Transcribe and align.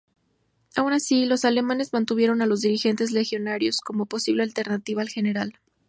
Aun 0.75 0.93
así, 0.93 1.25
los 1.25 1.45
alemanes 1.45 1.93
mantuvieron 1.93 2.41
a 2.41 2.47
los 2.47 2.61
dirigentes 2.61 3.11
legionarios 3.11 3.81
como 3.81 4.07
posible 4.07 4.41
alternativa 4.41 5.03
al 5.03 5.09
general. 5.09 5.59